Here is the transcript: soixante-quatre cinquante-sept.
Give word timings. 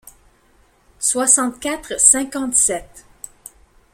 soixante-quatre 0.99 1.99
cinquante-sept. 1.99 3.05